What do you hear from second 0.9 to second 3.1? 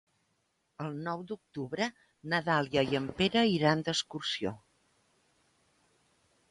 nou d'octubre na Dàlia i en